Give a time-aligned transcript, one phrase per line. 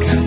[0.00, 0.21] 가까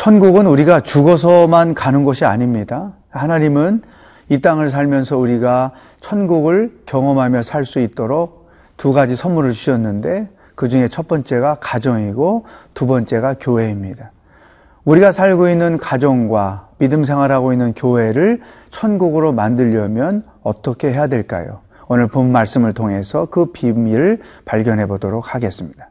[0.00, 2.94] 천국은 우리가 죽어서만 가는 곳이 아닙니다.
[3.10, 3.82] 하나님은
[4.30, 10.88] 이 땅을 살면서 우리가 천국을 경험하며 살 수 있도록 두 가지 선물을 주셨는데 그 중에
[10.88, 14.12] 첫 번째가 가정이고 두 번째가 교회입니다.
[14.86, 18.40] 우리가 살고 있는 가정과 믿음 생활하고 있는 교회를
[18.70, 21.60] 천국으로 만들려면 어떻게 해야 될까요?
[21.88, 25.89] 오늘 본 말씀을 통해서 그 비밀을 발견해 보도록 하겠습니다.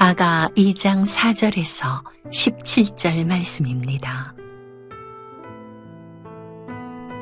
[0.00, 4.32] 아가 2장 4절에서 17절 말씀입니다.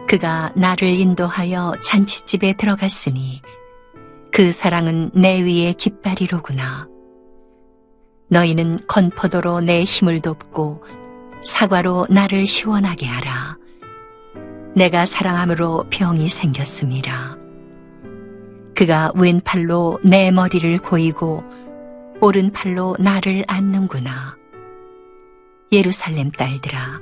[0.07, 3.41] 그가 나를 인도하여 잔치집에 들어갔으니
[4.31, 6.87] 그 사랑은 내 위에 깃발이로구나.
[8.29, 10.85] 너희는 건포도로 내 힘을 돕고
[11.43, 13.57] 사과로 나를 시원하게 하라.
[14.75, 17.39] 내가 사랑함으로 병이 생겼습니다.
[18.75, 21.56] 그가 왼팔로 내 머리를 고이고
[22.21, 24.37] 오른팔로 나를 안는구나.
[25.73, 27.01] 예루살렘 딸들아,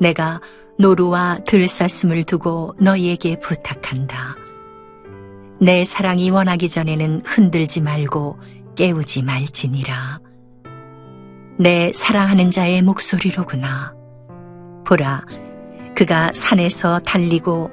[0.00, 0.40] 내가
[0.78, 4.36] 노루와 들사슴을 두고 너희에게 부탁한다.
[5.58, 8.38] 내 사랑이 원하기 전에는 흔들지 말고
[8.76, 10.20] 깨우지 말지니라.
[11.58, 13.94] 내 사랑하는 자의 목소리로구나.
[14.84, 15.24] 보라,
[15.96, 17.70] 그가 산에서 달리고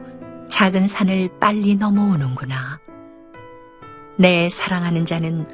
[0.47, 2.79] 작은 산을 빨리 넘어오는구나.
[4.17, 5.45] 내 사랑하는 자는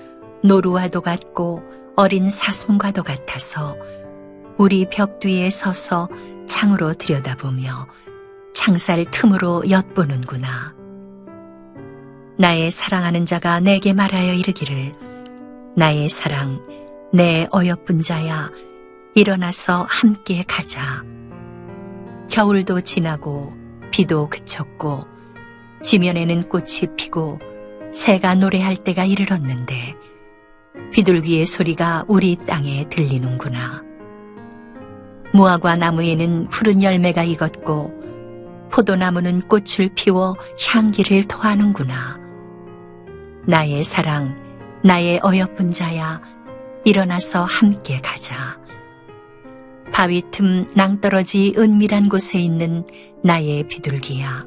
[0.44, 1.62] 노루와도 같고
[1.96, 3.76] 어린 사슴과도 같아서
[4.58, 6.10] 우리 벽 뒤에 서서
[6.48, 7.88] 창으로 들여다보며
[8.54, 10.74] 창살 틈으로 엿보는구나.
[12.38, 14.94] 나의 사랑하는 자가 내게 말하여 이르기를
[15.76, 16.62] 나의 사랑,
[17.14, 18.52] 내 어여쁜 자야,
[19.16, 21.04] 일어나서 함께 가자.
[22.30, 23.54] 겨울도 지나고
[23.92, 25.06] 비도 그쳤고
[25.84, 27.40] 지면에는 꽃이 피고
[27.94, 29.96] 새가 노래할 때가 이르렀는데
[30.92, 33.84] 비둘기의 소리가 우리 땅에 들리는구나.
[35.34, 37.94] 무화과 나무에는 푸른 열매가 익었고
[38.72, 42.20] 포도나무는 꽃을 피워 향기를 토하는구나.
[43.46, 44.36] 나의 사랑,
[44.84, 46.22] 나의 어여쁜 자야,
[46.86, 48.60] 일어나서 함께 가자.
[49.92, 52.86] 바위 틈 낭떠러지 은밀한 곳에 있는
[53.24, 54.46] 나의 비둘기야.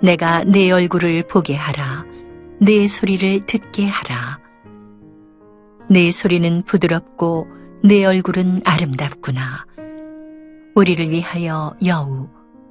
[0.00, 2.04] 내가 내 얼굴을 보게 하라.
[2.60, 4.40] 내 소리를 듣게 하라.
[5.90, 7.48] 내 소리는 부드럽고
[7.82, 9.64] 내 얼굴은 아름답구나.
[10.74, 12.28] 우리를 위하여 여우,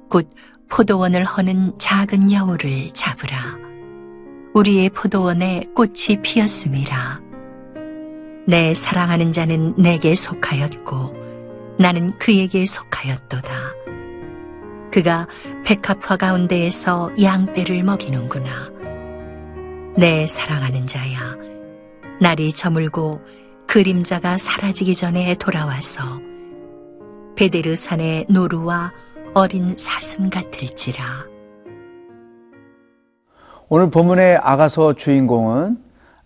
[0.08, 0.30] 곧
[0.68, 3.56] 포도원을 허는 작은 여우를 잡으라.
[4.54, 7.20] 우리의 포도원에 꽃이 피었음이라.
[8.46, 13.50] 내 사랑하는 자는 내게 속하였고 나는 그에게 속하였도다.
[14.92, 15.26] 그가
[15.64, 18.70] 백합화 가운데에서 양떼를 먹이는구나.
[19.96, 21.36] 내 사랑하는 자야.
[22.20, 23.20] 날이 저물고
[23.68, 26.02] 그림자가 사라지기 전에 돌아와서
[27.36, 28.92] 베데르 산의 노루와
[29.34, 31.04] 어린 사슴 같을지라.
[33.68, 35.78] 오늘 본문의 아가서 주인공은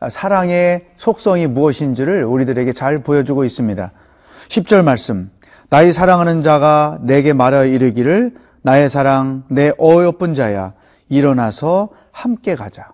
[0.09, 3.93] 사랑의 속성이 무엇인지를 우리들에게 잘 보여주고 있습니다.
[4.49, 5.31] 10절 말씀.
[5.69, 10.73] 나의 사랑하는 자가 내게 말하여 이르기를 나의 사랑 내 어여쁜 자야
[11.11, 12.93] 일어나서 함께 가자.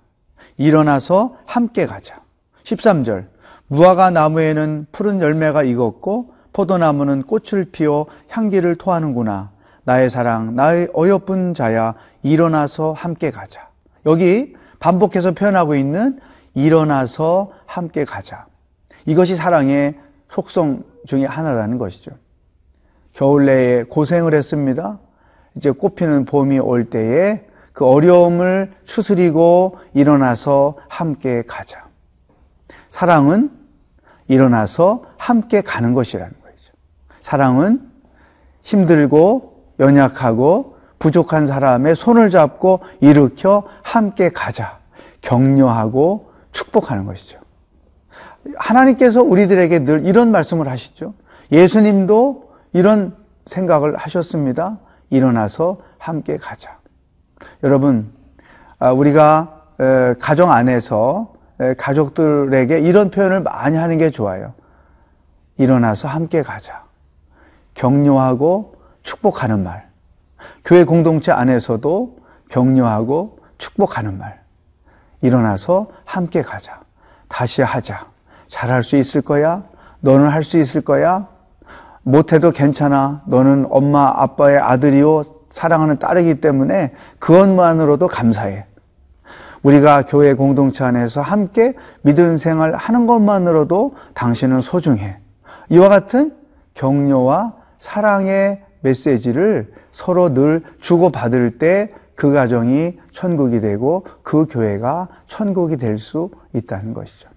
[0.57, 2.28] 일어나서 함께 가자.
[2.69, 3.27] 13절.
[3.69, 9.51] 무화과 나무에는 푸른 열매가 익었고 포도나무는 꽃을 피워 향기를 토하는구나.
[9.85, 13.69] 나의 사랑, 나의 어여쁜 자야, 일어나서 함께 가자.
[14.07, 16.19] 여기 반복해서 표현하고 있는
[16.55, 18.47] 일어나서 함께 가자.
[19.07, 19.95] 이것이 사랑의
[20.31, 22.11] 속성 중에 하나라는 것이죠.
[23.13, 24.99] 겨울 내에 고생을 했습니다.
[25.57, 31.88] 이제 꽃피는 봄이 올 때에 그 어려움을 추스리고 일어나서 함께 가자.
[32.91, 33.51] 사랑은
[34.29, 36.73] 일어나서 함께 가는 것이라는 거죠.
[37.21, 37.91] 사랑은
[38.63, 44.79] 힘들고 연약하고 부족한 사람의 손을 잡고 일으켜 함께 가자.
[45.21, 47.39] 격려하고 축복하는 것이죠.
[48.57, 51.15] 하나님께서 우리들에게 늘 이런 말씀을 하시죠.
[51.53, 54.79] 예수님도 이런 생각을 하셨습니다.
[55.11, 56.79] 일어나서 함께 가자.
[57.63, 58.13] 여러분,
[58.79, 61.38] 아, 우리가 에, 가정 안에서 에,
[61.77, 64.55] 가족들에게 이런 표현을 많이 하는 게 좋아요.
[65.57, 66.85] 일어나서 함께 가자.
[67.75, 69.89] 격려하고 축복하는 말.
[70.65, 72.19] 교회 공동체 안에서도
[72.49, 74.41] 격려하고 축복하는 말.
[75.21, 76.81] 일어나서 함께 가자.
[77.29, 78.07] 다시 하자.
[78.49, 79.65] 잘할 수 있을 거야?
[80.01, 81.29] 너는 할 수 있을 거야?
[82.03, 83.23] 못해도 괜찮아.
[83.27, 85.25] 너는 엄마, 아빠의 아들이요.
[85.51, 88.67] 사랑하는 딸이기 때문에 그것만으로도 감사해.
[89.63, 95.19] 우리가 교회 공동체 안에서 함께 믿음 생활 하는 것만으로도 당신은 소중해.
[95.71, 96.35] 이와 같은
[96.75, 105.99] 격려와 사랑의 메시지를 서로 늘 주고받을 때 그 가정이 천국이 되고 그 교회가 천국이 될
[105.99, 107.29] 수 있다는 것이죠.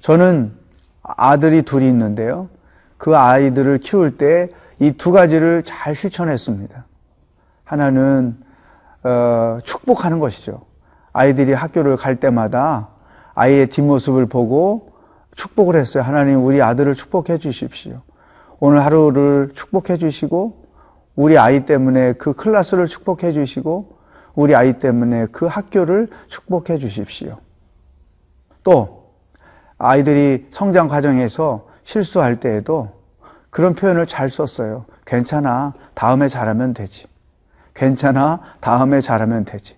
[0.00, 0.54] 저는
[1.02, 2.48] 아들이 둘이 있는데요.
[2.96, 4.48] 그 아이들을 키울 때
[4.80, 6.86] 이 두 가지를 잘 실천했습니다.
[7.64, 8.38] 하나는
[9.02, 10.62] 어, 축복하는 것이죠.
[11.12, 12.88] 아이들이 학교를 갈 때마다
[13.34, 14.92] 아이의 뒷모습을 보고
[15.34, 16.02] 축복을 했어요.
[16.02, 18.02] 하나님 우리 아들을 축복해 주십시오.
[18.60, 20.66] 오늘 하루를 축복해 주시고
[21.14, 23.98] 우리 아이 때문에 그 클래스를 축복해 주시고
[24.34, 27.38] 우리 아이 때문에 그 학교를 축복해 주십시오.
[28.64, 29.12] 또
[29.78, 32.90] 아이들이 성장 과정에서 실수할 때에도
[33.50, 34.84] 그런 표현을 잘 썼어요.
[35.06, 35.72] 괜찮아.
[35.94, 37.06] 다음에 잘하면 되지.
[37.74, 38.40] 괜찮아.
[38.60, 39.77] 다음에 잘하면 되지.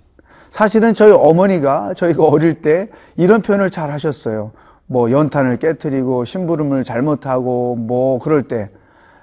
[0.50, 4.50] 사실은 저희 어머니가 저희가 어릴 때 이런 표현을 잘 하셨어요.
[4.86, 8.70] 뭐 연탄을 깨뜨리고 심부름을 잘못하고 뭐 그럴 때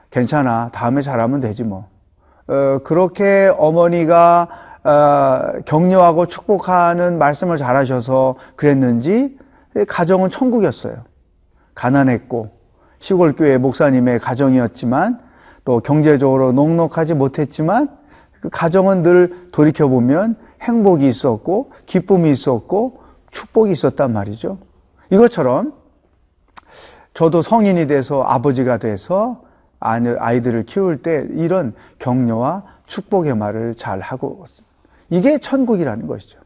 [0.09, 0.69] 괜찮아.
[0.71, 1.88] 다음에 잘하면 되지 뭐.
[2.47, 4.47] 어, 그렇게 어머니가
[4.83, 9.38] 어, 격려하고 축복하는 말씀을 잘하셔서 그랬는지
[9.89, 11.03] 가정은 천국이었어요.
[11.75, 12.51] 가난했고
[13.00, 15.19] 시골 교회 목사님의 가정이었지만
[15.65, 17.89] 또 경제적으로 녹록하지 못했지만
[18.39, 23.01] 그 가정은 늘 돌이켜 보면 행복이 있었고 기쁨이 있었고
[23.31, 24.57] 축복이 있었단 말이죠.
[25.09, 25.74] 이것처럼
[27.13, 29.42] 저도 성인이 돼서 아버지가 돼서
[29.80, 34.45] 아이들을 키울 때 이런 격려와 축복의 말을 잘 하고
[35.09, 36.39] 이게 천국이라는 것이죠.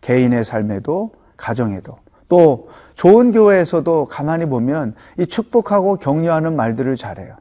[0.00, 1.98] 개인의 삶에도 가정에도
[2.28, 7.36] 또 좋은 교회에서도 가만히 보면 이 축복하고 격려하는 말들을 잘해요.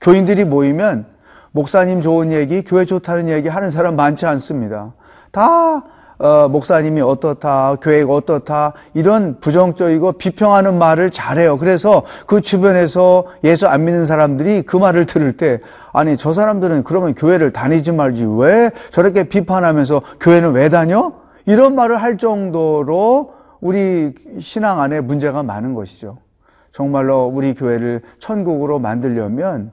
[0.00, 1.06] 교인들이 모이면
[1.52, 4.92] 목사님 좋은 얘기, 교회 좋다는 얘기 하는 사람 많지 않습니다.
[5.34, 5.82] 다
[6.16, 11.58] 어, 목사님이 어떻다, 교회가 어떻다, 이런 부정적이고 비평하는 말을 잘해요.
[11.58, 15.60] 그래서 그 주변에서 예수 안 믿는 사람들이 그 말을 들을 때,
[15.92, 18.26] 아니, 저 사람들은 그러면 교회를 다니지 말지.
[18.38, 21.12] 왜 저렇게 비판하면서 교회는 왜 다녀?
[21.46, 26.18] 이런 말을 할 정도로 우리 신앙 안에 문제가 많은 것이죠.
[26.70, 29.72] 정말로 우리 교회를 천국으로 만들려면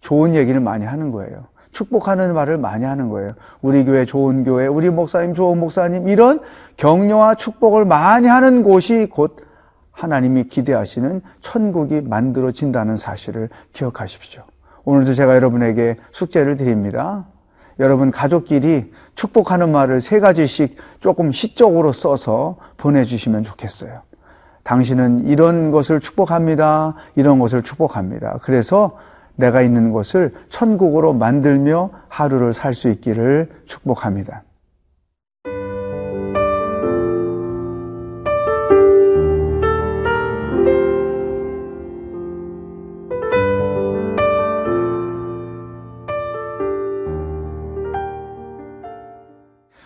[0.00, 1.48] 좋은 얘기를 많이 하는 거예요.
[1.76, 3.32] 축복하는 말을 많이 하는 거예요.
[3.60, 6.40] 우리 교회 좋은 교회, 우리 목사님 좋은 목사님, 이런
[6.78, 9.44] 격려와 축복을 많이 하는 곳이 곧
[9.92, 14.42] 하나님이 기대하시는 천국이 만들어진다는 사실을 기억하십시오.
[14.84, 17.26] 오늘도 제가 여러분에게 숙제를 드립니다.
[17.78, 24.00] 여러분 가족끼리 축복하는 말을 세 가지씩 조금 시적으로 써서 보내주시면 좋겠어요.
[24.62, 26.94] 당신은 이런 것을 축복합니다.
[27.16, 28.38] 이런 것을 축복합니다.
[28.40, 28.96] 그래서
[29.36, 34.42] 내가 있는 곳을 천국으로 만들며 하루를 살 수 있기를 축복합니다.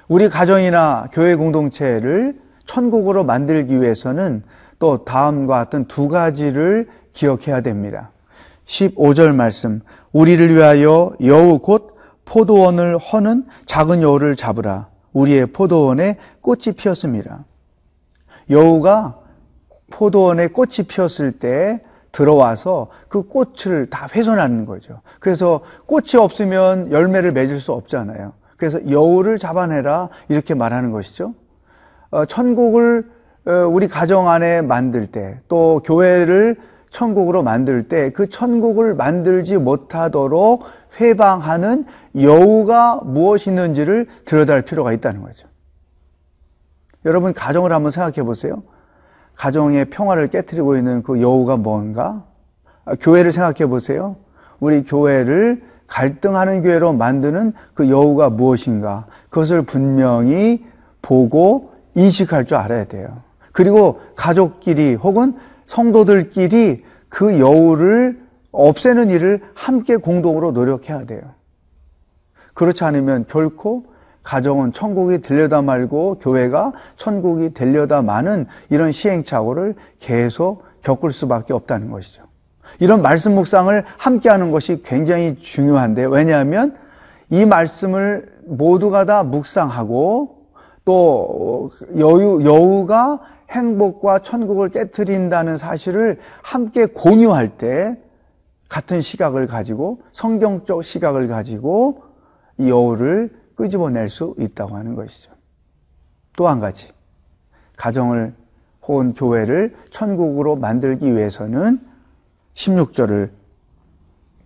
[0.08, 4.42] 우리 가정이나 교회 공동체를 천국으로 만들기 위해서는
[4.80, 8.10] 또 다음과 같은 두 가지를 기억해야 됩니다.
[8.70, 9.80] 15절 말씀
[10.12, 17.44] 우리를 위하여 여우 곧 포도원을 허는 작은 여우를 잡으라 우리의 포도원에 꽃이 피었습니다.
[18.48, 19.18] 여우가
[19.90, 25.00] 포도원에 꽃이 피었을 때 들어와서 그 꽃을 다 훼손하는 거죠.
[25.18, 28.32] 그래서 꽃이 없으면 열매를 맺을 수 없잖아요.
[28.56, 31.34] 그래서 여우를 잡아내라 이렇게 말하는 것이죠.
[32.10, 33.10] 어, 천국을
[33.46, 36.56] 어, 우리 가정 안에 만들 때 또 교회를
[36.90, 40.64] 천국으로 만들 때 그 천국을 만들지 못하도록
[41.00, 41.86] 회방하는
[42.20, 45.48] 여우가 무엇이 있는지를 들여다볼 필요가 있다는 거죠.
[47.04, 48.62] 여러분 가정을 한번 생각해 보세요.
[49.34, 52.24] 가정의 평화를 깨뜨리고 있는 그 여우가 뭔가?
[52.84, 54.16] 아, 교회를 생각해 보세요.
[54.58, 59.06] 우리 교회를 갈등하는 교회로 만드는 그 여우가 무엇인가?
[59.30, 60.64] 그것을 분명히
[61.02, 63.22] 보고 인식할 줄 알아야 돼요.
[63.52, 65.34] 그리고 가족끼리 혹은
[65.70, 71.20] 성도들끼리 그 여우를 없애는 일을 함께 공동으로 노력해야 돼요.
[72.54, 73.84] 그렇지 않으면 결코
[74.24, 82.24] 가정은 천국이 되려다 말고 교회가 천국이 되려다 마는 이런 시행착오를 계속 겪을 수밖에 없다는 것이죠.
[82.80, 86.74] 이런 말씀 묵상을 함께 하는 것이 굉장히 중요한데 왜냐하면
[87.30, 90.36] 이 말씀을 모두가 다 묵상하고
[90.84, 97.98] 또 여유 여우가 행복과 천국을 깨뜨린다는 사실을 함께 공유할 때
[98.68, 102.02] 같은 시각을 가지고 성경적 시각을 가지고
[102.58, 105.32] 이 여우를 끄집어낼 수 있다고 하는 것이죠.
[106.36, 106.88] 또 한 가지
[107.76, 108.34] 가정을
[108.82, 111.80] 혹은 교회를 천국으로 만들기 위해서는
[112.54, 113.30] 16절을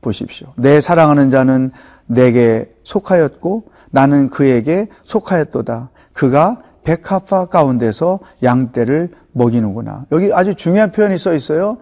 [0.01, 0.53] 보십시오.
[0.57, 1.71] 내 사랑하는 자는
[2.07, 5.91] 내게 속하였고 나는 그에게 속하였도다.
[6.13, 10.07] 그가 백합화 가운데서 양떼를 먹이는구나.
[10.13, 11.79] 여기 아주 중요한 표현이 써 있어요.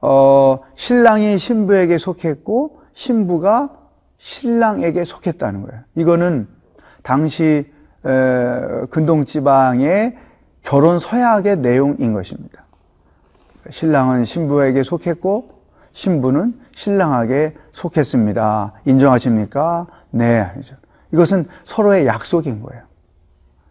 [0.00, 3.70] 어, 신랑이 신부에게 속했고 신부가
[4.18, 5.82] 신랑에게 속했다는 거예요.
[5.94, 6.48] 이거는
[7.02, 7.70] 당시
[8.04, 10.16] 에, 근동지방의
[10.62, 12.64] 결혼 서약의 내용인 것입니다.
[13.68, 15.60] 신랑은 신부에게 속했고
[15.92, 18.72] 신부는 신랑에게 속했습니다.
[18.86, 19.86] 인정하십니까?
[20.10, 20.50] 네.
[21.12, 22.89] 이것은 서로의 약속인 거예요.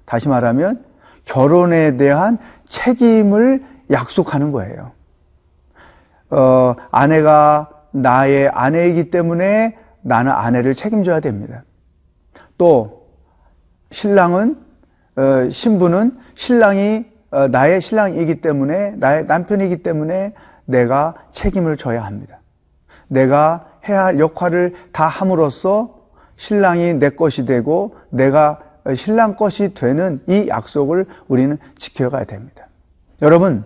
[0.09, 0.83] 다시 말하면
[1.23, 4.91] 결혼에 대한 책임을 약속하는 거예요.
[6.31, 11.63] 어, 아내가 나의 아내이기 때문에 나는 아내를 책임져야 됩니다.
[12.57, 13.05] 또
[13.91, 14.57] 신랑은
[15.15, 20.33] 어, 신부는 신랑이 어, 나의 신랑이기 때문에 나의 남편이기 때문에
[20.65, 22.39] 내가 책임을 져야 합니다.
[23.07, 25.99] 내가 해야 할 역할을 다 함으로써
[26.35, 32.67] 신랑이 내 것이 되고 내가 신랑 것이 되는 이 약속을 우리는 지켜가야 됩니다.
[33.21, 33.63] 여러분,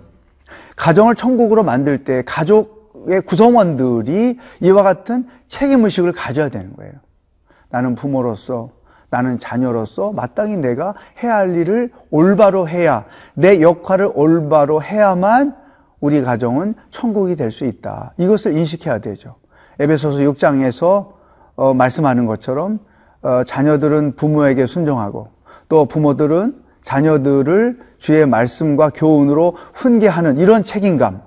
[0.76, 6.94] 가정을 천국으로 만들 때 가족의 구성원들이 이와 같은 책임의식을 가져야 되는 거예요.
[7.70, 8.72] 나는 부모로서,
[9.10, 13.06] 나는 자녀로서 마땅히 내가 해야 할 일을 올바로 해야,
[13.36, 15.56] 내 역할을 올바로 해야만
[16.00, 18.14] 우리 가정은 천국이 될 수 있다.
[18.18, 19.36] 이것을 인식해야 되죠.
[19.80, 21.14] 에베소서 6장에서
[21.56, 22.84] 어, 말씀하는 것처럼 어,
[23.46, 25.30] 자녀들은 부모에게 순종하고
[25.70, 31.22] 또 부모들은 자녀들을 주의 말씀과 교훈으로 훈계하는 이런 책임감.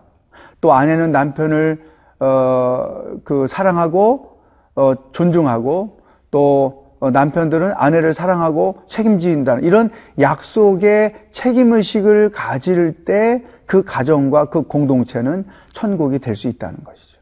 [0.60, 1.82] 또 아내는 남편을
[2.20, 4.38] 어, 그 사랑하고
[4.74, 6.00] 어, 존중하고
[6.30, 14.62] 또 어, 남편들은 아내를 사랑하고 책임진다는 이런 약속의 책임 의식을 가질 때 그 가정과 그
[14.62, 17.18] 공동체는 천국이 될 수 있다는 것이죠.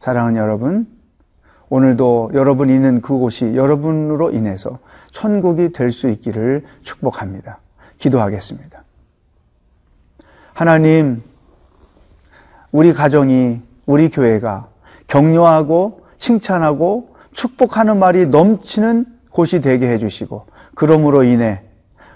[0.00, 0.86] 사랑하는 여러분,
[1.72, 4.78] 오늘도 여러분이 있는 그곳이 여러분으로 인해서
[5.10, 7.60] 천국이 될 수 있기를 축복합니다.
[7.96, 8.84] 기도하겠습니다.
[10.52, 11.22] 하나님,
[12.72, 14.66] 우리 가정이, 우리 교회가
[15.06, 21.62] 격려하고 칭찬하고 축복하는 말이 넘치는 곳이 되게 해주시고, 그러므로 인해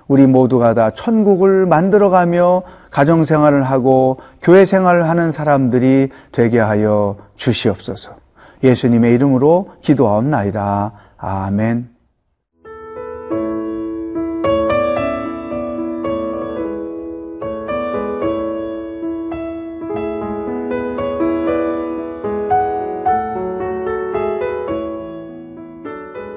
[0.06, 8.25] 우리 모두가 다 천국을 만들어가며 가정 생활을 하고 교회 생활을 하는 사람들이 되게 하여 주시옵소서.
[8.66, 10.92] 예수님의 이름으로 기도하옵나이다.
[11.16, 11.96] 아멘.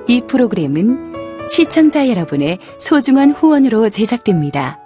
[0.07, 1.13] 이 프로그램은
[1.49, 4.78] 시청자 여러분의 소중한 후원으로 제작됩니다.